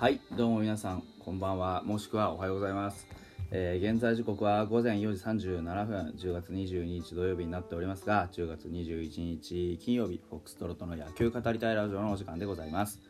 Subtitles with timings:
[0.00, 1.82] はいどうも皆さんこんばんは。
[1.82, 3.08] もしくはおはようございます、
[3.50, 13.00] えー現在時刻は午前4時37分10月22日土曜日になっておりますが10月21日金曜日フォックストロットの野球語りたいラジオのお時間でございます。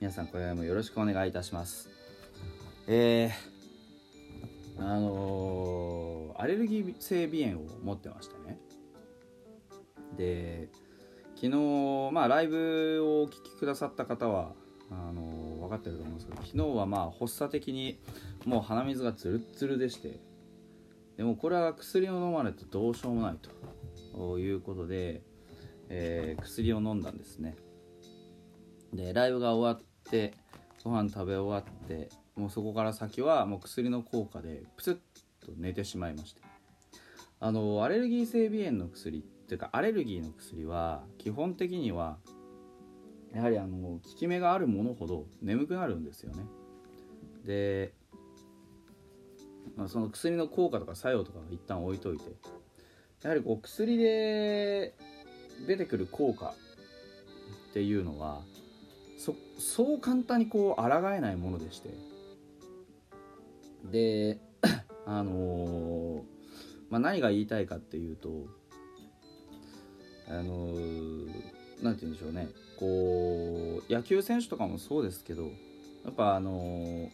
[0.00, 1.88] 皆さんこれもよろしくお願いいたします。
[2.88, 8.58] えー、あのーアレルギー性鼻炎を持ってましてね。
[10.16, 10.70] で
[11.36, 14.54] 昨日まあライブをお聞きくださった方は
[14.90, 17.98] あのーかってると思うんですけど昨日はまあ発作的に
[18.44, 20.20] もう鼻水がツルッツルでして
[21.16, 23.36] でもこれは薬を飲まないとどうしようもない
[24.14, 25.22] ということで、
[25.88, 27.56] えー薬を飲んだんですね。
[28.92, 30.34] でライブが終わって
[30.84, 36.42] ご飯食べ終わってもうそこから先はもう薬の効果でプツッと寝てしまいまして。
[37.40, 42.18] あのアレルギー性鼻炎の薬っていうかアレルギーの薬は基本的には
[43.34, 46.44] やはりあの効き目があるものほど眠くなるんですよね。
[47.44, 47.92] で、
[49.76, 52.24] まあ、その薬の効果とか作用とかは一旦置いといて
[53.22, 54.94] やはりこう薬で
[55.66, 56.54] 出てくる効果
[57.70, 58.42] っていうのは
[59.58, 61.90] そう簡単にこう抗えないものでして
[63.90, 64.40] で
[65.06, 66.22] あのー
[66.90, 68.46] まあ、何が言いたいかっていうと
[70.28, 72.48] あのーなんて言うんでしょうね。
[72.82, 75.44] こう野球選手とかもそうですけど
[76.04, 77.08] やっぱあの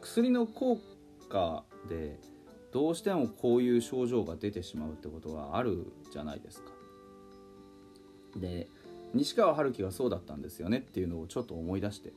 [0.00, 0.80] 薬の効
[1.28, 2.18] 果で
[2.72, 6.72] どうしてもこういう症状が出てしまうってことはあるじゃないですか。
[8.34, 8.66] で
[9.12, 12.12] 西川春樹がそうだったんですよねっていうのをちょっと思い出して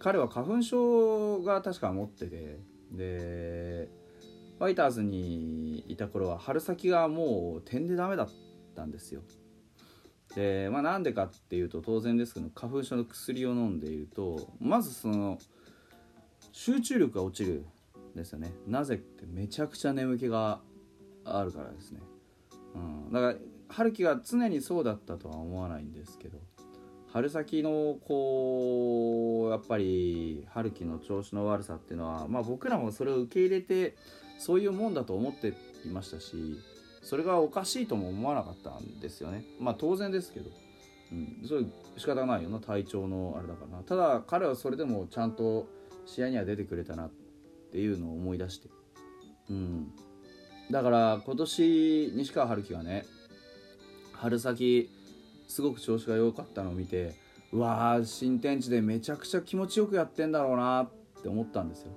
[0.00, 2.58] 彼は花粉症が確か持ってて
[2.90, 3.88] で
[4.58, 8.28] ファイターズにいた頃は春先がもう点でダメだっ
[8.74, 9.22] たんですよ
[10.36, 15.38] でまあなんでかっていうと当然ですけど花粉症の薬を飲んでいるとまずその
[16.52, 17.64] 集中力が落ちる
[18.14, 18.52] んですよね。
[18.66, 20.60] なぜってめちゃくちゃ眠気が
[21.24, 22.00] あるからですね、
[22.74, 23.34] うん、だから
[23.68, 26.38] 春樹が常にそうだったとは思わないんですけど
[27.12, 33.96] 春先のこうやっぱり春樹の調子の悪さっていうのは、まあ、僕らもそれを受け入れて
[34.38, 35.54] そういうもんだと思って
[35.84, 36.60] いましたし
[37.06, 39.44] それがおかしいとも思わなかったんですよね。
[39.60, 40.50] まあ当然ですけど、
[41.12, 41.64] うん、それ
[41.96, 45.68] 仕方ないよな体調のあれだからただ彼はそれでもちゃんと
[46.04, 47.10] 試合には出てくれたなっ
[47.70, 48.68] ていうのを思い出して。
[49.50, 49.92] うん。
[50.68, 53.06] だから今年西川春樹がね
[54.12, 54.90] 春先
[55.46, 57.14] すごく調子が良かったのを見て
[57.52, 60.90] うわー新天地でめちゃくちゃ気持ちよくやってんだろうなっ
[61.22, 61.92] て思ったんですよ。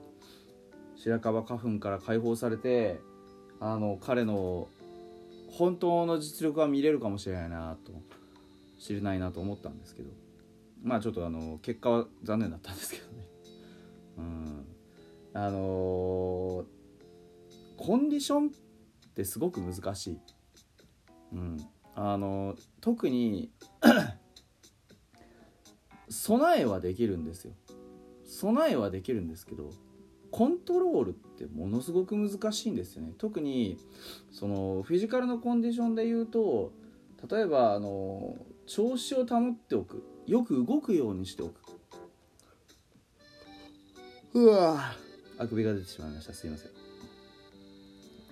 [0.97, 2.99] 白樺花粉から解放されて
[3.59, 4.67] あの彼の
[5.51, 7.91] 本当の実力が見れるかもしれないなと
[8.79, 10.09] 知れないなと思ったんですけど。
[10.81, 13.27] まあちょっとあの結果は残念だったんですけどね。
[14.17, 14.65] うん。
[15.33, 16.79] あのー
[17.79, 18.51] コンディションっ
[19.13, 20.19] てすごく難しい、
[21.31, 21.57] うん、
[21.95, 23.53] あの特に
[26.09, 27.53] 備えはできるんですよ。
[28.25, 29.69] 備えはできるんですけど
[30.39, 33.11] コントロールってものすごく難しいんですよね。
[33.17, 33.77] 特に
[34.31, 36.71] そのフィジカルのコンディションで言うと
[37.29, 40.01] 例えばあの調子を保っておく。
[40.27, 41.59] よく動くようにしておく。
[44.33, 44.93] うわ。
[45.37, 46.31] あくびが出てしまいました。
[46.31, 46.71] すいません。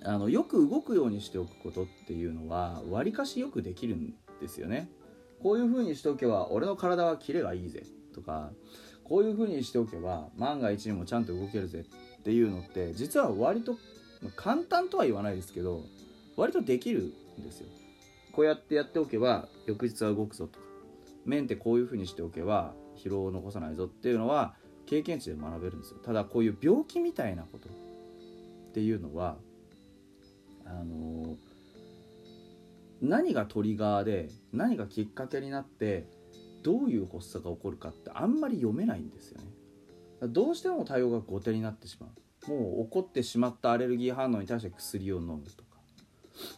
[0.06, 4.90] あのよく動くようにしておくことっていうのはわりかしよくできるんですよね。
[5.44, 7.84] こういう風にしておけば俺の体はキレがいいぜ。
[8.16, 8.54] とか
[9.08, 11.86] こういう風にしておけば万が一にもちゃんと動けるぜ。
[12.20, 13.74] っていうのって実は割と
[14.22, 15.84] まあ簡単とは言わないですけど
[16.36, 17.68] 割とできるんですよ。
[18.34, 20.66] こうやってやっておけば翌日は動くぞとか。
[21.26, 24.56] 面ってこういう風にしておけば疲労を残さないぞっていうのは
[24.86, 26.00] 経験値で学べるんですよ。
[26.04, 27.70] ただこういう病気みたいなこと。
[27.70, 29.38] っていうのは
[30.66, 31.36] あの
[33.02, 36.08] 何がトリガーで何がきっかけになって
[36.68, 39.48] どういう発作が起こるかってあんまり読めないんですよね。
[40.28, 42.08] どうしても対応が後手になってしま
[42.46, 42.52] う。
[42.52, 45.80] もう起こってしまったアレルギー反応に対して薬を飲むとか、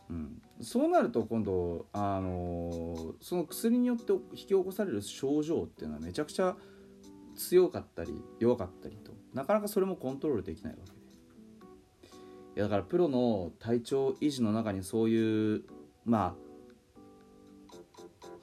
[0.09, 6.57] うん、そうなると今度、あのその薬によって引き起こされる症状っていうのはめちゃくちゃ
[7.35, 10.97] 強かったり弱かったりとなかなかそれもコントロールできないわけで。
[12.55, 15.63] いやだからプロの体調維持の中にそういう
[16.03, 16.49] まあ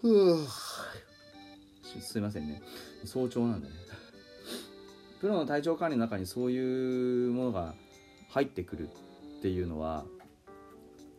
[0.00, 0.46] ふう
[2.00, 2.62] すいませんね。
[3.04, 3.74] 早朝なんでね。
[5.20, 7.74] プロの体調管理の中にそういうものが
[8.28, 8.88] 入ってくる
[9.38, 10.04] っていうのは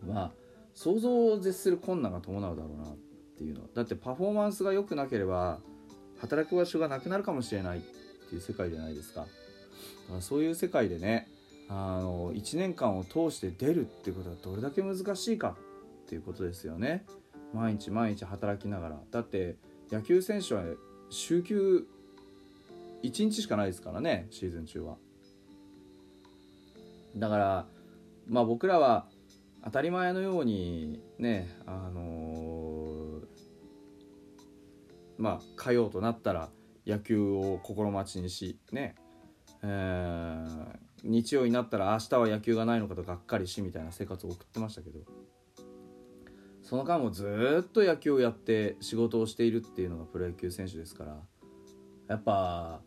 [0.06, 0.32] まあ
[0.74, 2.96] 想像を絶する困難が伴うだろうなっ
[3.38, 3.62] ていうの。
[3.64, 5.60] はだってパフォーマンスが良くなければ
[6.20, 7.82] 働く場所がなくなるかもしれないっ
[8.30, 9.22] ていう世界じゃないですか。
[9.22, 9.34] だか
[10.16, 11.28] らそういう世界でね
[11.70, 15.58] あの1年間を通して出るってことはどれだけ難しいか
[16.06, 17.06] っていうことですよね。
[17.54, 19.00] 毎日毎日働きながら。
[19.12, 19.58] だって
[19.92, 20.64] 野球選手は
[21.10, 21.88] 週休
[23.04, 24.98] 1日しかないですからねシーズン中は。
[27.16, 27.68] だから
[28.28, 29.08] まあ僕らは
[29.64, 33.26] 当たり前のようにねあのー、
[35.18, 36.50] まあ火曜となったら
[36.86, 38.96] 野球を心待ちにしね
[39.64, 45.00] えー、日曜になったら明日は野球がないのかとがっかりしみたいな生活を送ってましたけど。
[46.68, 51.18] その間もずっと野球をやって仕事をしているっていうのがプロ野球選手ですから
[52.10, 52.82] やっぱ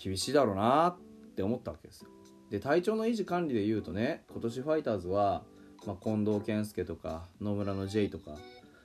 [0.00, 0.96] 厳しいだろうなっ
[1.34, 2.10] て思ったわけですよ。
[2.48, 5.42] で体調の維持管理でいうとね今年ファイターズは、
[5.84, 8.36] まあ、近藤健介とか野村の J とか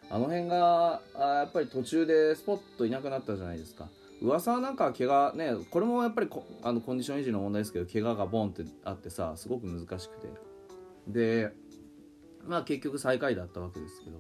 [0.10, 3.88] あの辺があやっぱり途中でスポッといなくなったじゃないですか。
[4.20, 6.30] 噂はなんか怪我ねこれもやっぱり
[6.64, 10.28] あのコンディション維持の問題ですけど怪我がボンってあってさすごく難しくて。
[11.08, 11.54] で
[12.48, 14.18] まあ結局最下位だったわけですけど、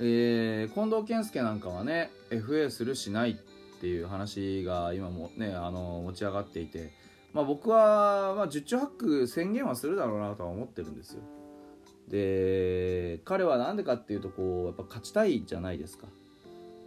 [0.00, 7.02] えー、近藤健介なんかはね FA するしないっていう話が今もねあの持ち上がっていて。
[7.32, 11.22] まあ、僕は、まあ、十中八九宣言はするだろうなとは思ってるんですよ。
[12.08, 16.08] で彼は何でかっていうとこうやっぱ勝ちたいじゃないですか、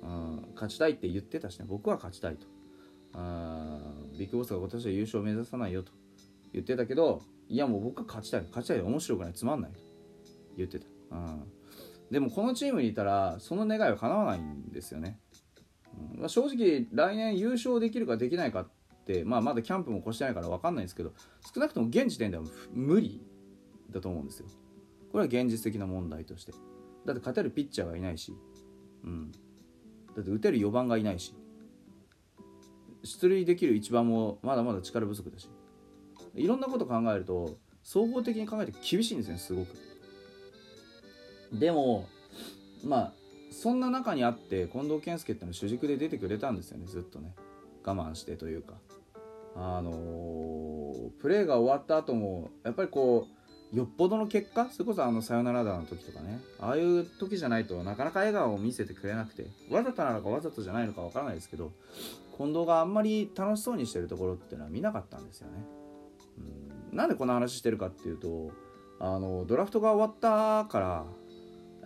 [0.04, 1.66] うん、勝ちたいって言ってたしね。
[1.68, 2.46] 僕は勝ちたいと。
[3.14, 3.80] あ
[4.18, 5.92] ビッグボスが今年は優勝を目指さないよと
[6.52, 8.42] 言ってたけどいやもう僕は勝ちたい。
[8.44, 9.34] 勝ちたい面白くない。
[9.34, 9.80] つまんないと。
[10.58, 11.44] 言ってた、うん、
[12.12, 15.20] でもこのチームにいたらその願いは叶わないんですよね、
[16.20, 18.68] うん、正直来年優勝できるかできないかっ
[19.06, 21.14] て、まあ、まだキャンプも越してないから分かんないんですけど
[21.54, 22.44] 少なくとも現時点では
[22.74, 23.22] 無理
[23.92, 24.48] だと思うんですよ。
[25.12, 26.52] これは現実的な問題として。
[27.06, 28.34] だって勝てるピッチャーがいないし、
[29.04, 29.38] うん、だ
[30.22, 31.34] って打てる4番がいないし。
[33.04, 35.50] 出塁できる1番もまだまだ力不足だし。
[36.34, 39.68] いろんなこと考えると総合的に考えて厳しいんですねすごく。
[41.52, 42.08] でも
[42.84, 43.14] まあ
[43.52, 47.34] そんな中にあって近藤健介っての主軸で出てくれたんですよねずっとね。
[47.84, 48.74] 我慢してというか。
[49.58, 53.26] あのー、プレーが終わった後もやっぱりこ
[53.74, 56.42] うよっぽどの結果それこそあのサヨナラ打の時とかね。
[56.60, 61.72] ああいう時じゃないとなかなか笑顔を見せてくれなくてわざとなのかわざとじゃないのかわからないですけど
[62.38, 65.64] 近藤があんまり楽しそうにしてるところっていうのは見なかったんですよね。
[66.92, 66.98] うん。
[66.98, 68.52] なんでこの話してるかっていうと
[69.00, 71.06] あのドラフトが終わったから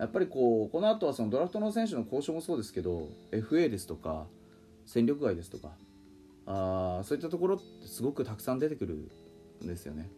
[0.00, 4.26] やっぱりこうこの後はそのドラフトの選手の交渉もそうですけど FA ですとか
[4.86, 5.72] 戦力外ですとか
[6.46, 9.10] あそういったところってすごくたくさん出てくる
[9.62, 10.10] んですよね。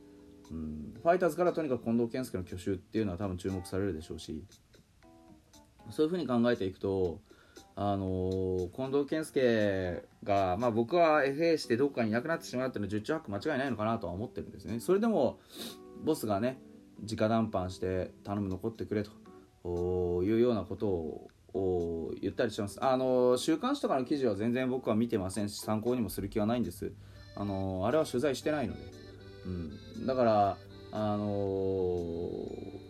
[0.52, 4.44] うん、ファイターズからとにかく近藤健介の去就っていうのは多分注目されるでしょうし
[5.90, 7.20] そういうふうに考えていくと、
[7.74, 14.78] あのー、近藤健介が、まあ、僕は FA してどっかにいなくなってしまうっていうのは十中八九間違いないのかなとは思ってるんですね。
[14.78, 15.40] それでも
[16.04, 16.58] ボスがね
[17.00, 19.21] 直談判して頼む残ってくれと。
[19.64, 20.88] いうようなこと
[21.54, 22.82] を言ったりします。
[22.82, 26.92] あの週刊誌とかの記事は全然僕は見てませんし参考にもする気はないんです。
[27.36, 28.80] あのあれは取材してないので、
[29.46, 29.48] う
[30.02, 30.56] ん、だから
[30.92, 32.28] あの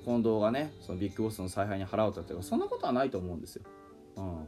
[0.05, 3.63] 近藤がねそのビッグボスの采配に腹を立てるそんなことはないと思うんですよ、
[4.17, 4.47] うん、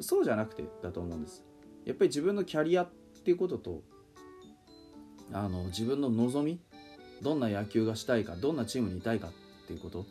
[0.00, 1.44] そうじゃなくてだと思うんです。
[1.84, 2.90] やっぱり自分のキャリアっ
[3.24, 3.82] ていうことと
[5.32, 6.60] あの自分の望み
[7.22, 10.06] どんな野球がしたいかどんなチームにいたいかっていうこと。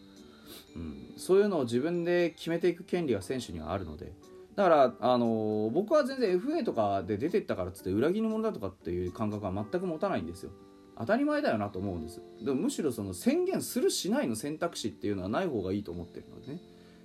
[0.76, 4.14] うん、そういうのを自分で決めていく権利が選手にはあるので。
[4.56, 10.52] だから、あのー、僕は全然 FA とかで出てったからっつって裏切り者だとかっていう感覚は全く持たないんですよ。
[10.98, 12.22] 当たり前だよなと思うんです。
[12.44, 16.60] でもむしろその宣言するしないの選択肢っていうのはない方がいいと思ってるのでね。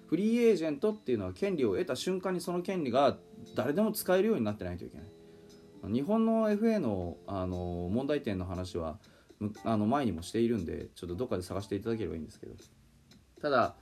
[0.09, 3.19] フリーエージェントっていうのは権利を得た瞬間にその権利が
[3.55, 5.93] 誰でも使えるようになってないといけない。
[5.93, 8.99] 日本の FA の、あのー、問題点の話は
[9.65, 12.55] あの前にもしているんでちょっとどっかで探していただければいいんですけど。
[13.41, 13.77] ただ、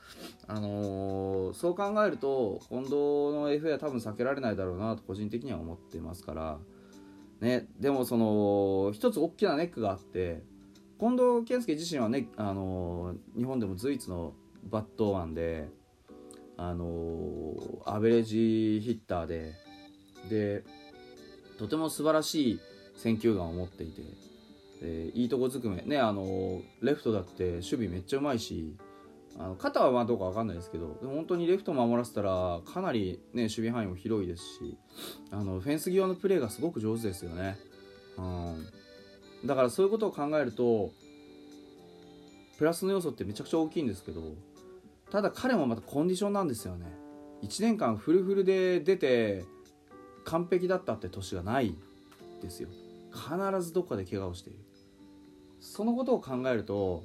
[0.46, 6.58] あのー、そう考えると近藤の FA は多分避けられないだろうなと個人的には思ってますから、
[7.40, 10.42] ね、でもその一つ大きなネックがあって
[11.00, 14.34] 近藤健介自身はね、あのー、日本でも随一の
[14.64, 15.68] バットマンで、
[16.56, 19.54] あのー、アベレージヒッターで
[20.28, 20.64] で
[21.58, 22.60] とても素晴らしい
[22.96, 24.02] 選球眼を持っていて
[25.14, 28.76] いいとこずくめねあのレフトだって守備めっちゃうまいし
[29.38, 34.78] あの肩はまあどうか分かんないですけどでも本当にレフト守らせたらかなり、ね、守備範囲も広いですし
[35.30, 37.56] あのフェンス際のプレーがすごく上手ですよね、
[38.16, 38.66] うん、
[39.44, 40.90] だからそういうことを考えると
[42.56, 44.34] プラスの要素ってめちゃくちゃ大きいんですけど
[45.10, 46.86] ただ彼もまたコンディションなんですよね。
[47.42, 49.44] 1年間フルフルで出て
[50.24, 51.76] 完璧だったって年がない
[52.42, 52.68] ですよ。
[53.12, 54.58] 必ずどっかで怪我をしている。
[55.60, 57.04] そのことを考えると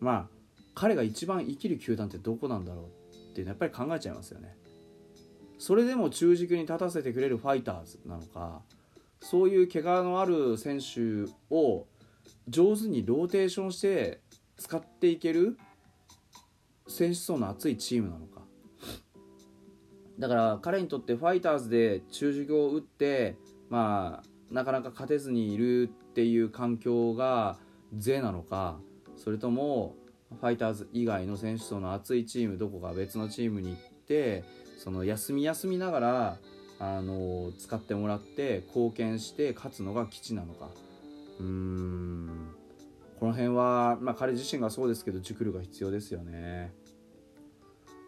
[0.00, 0.33] まあ
[0.74, 4.56] 彼が一番生きる球団ってどこなんだろうっていうのやっぱり考えちゃいますよね。
[5.58, 8.62] それでも中軸に立たせてくれるファイターズなのか
[9.20, 11.86] そういう怪我のある選手を
[12.48, 14.20] 上手にローテーションして
[14.56, 15.56] 使っていける
[16.86, 18.42] 選手層の厚いチームなのか。
[20.18, 23.36] だから彼にとってファイターズで中軸を打って
[23.70, 27.58] まあなかなか勝てずにいるっていう環境が
[27.96, 28.78] 税なのか
[29.16, 29.96] それとも
[30.40, 34.44] ファイターズ以外の選手層の厚いチームどこか別のチームに行って
[34.78, 36.38] その休み休みながら
[36.78, 40.68] あの使ってもらって貢献して勝つのが基地なのか
[41.38, 42.54] うーん
[43.18, 46.74] この辺は、まあ、彼自身がそうですけど熟慮が必要ですよね。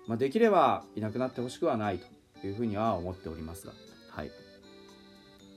[0.06, 2.00] まあ、できればいなくなってほしくはない
[2.40, 3.73] というふうには思っておりますが、
[4.11, 4.30] はい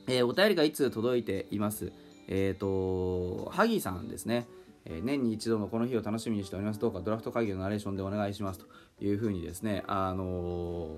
[0.08, 1.92] えー、お便りがいつ届いています。
[2.28, 4.48] えっ、ー、と、ハギーさんですね。
[4.90, 6.80] え、年に一度のこの日を楽しみにしております。
[6.80, 8.66] どうかドラフト会議のナレーションでお願いしますと
[9.06, 10.90] いうふうにですね、あの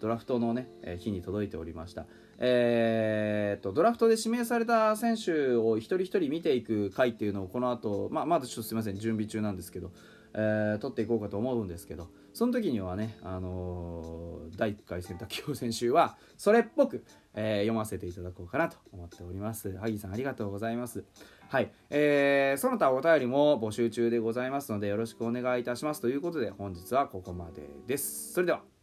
[0.00, 2.06] ドラフトのね、え日に届いておりました。
[2.38, 9.90] えーと、ドラフトで指名された選手を一人一人見ていく回っていうのをこの後、まあ、まだちょっとすみません準備中なんですけど、
[10.34, 17.02] えー、取っていこうかと思うんですけどその時にはね、あのー、第1回選択起用選手はそれっぽく、
[17.36, 19.76] えー、読ませていただこうかなと思っております。
[19.78, 21.04] 萩さんありがとうございます。
[21.48, 26.00] はい、えー、その他お便りも募集中でございますのでよろしくお願いいたします。
[26.00, 28.32] ということで本日はここまでです。
[28.32, 28.75] それでは。